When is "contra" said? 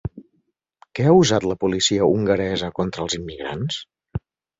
2.81-3.05